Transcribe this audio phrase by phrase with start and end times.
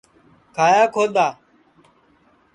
[0.55, 1.27] کھایا کھودؔا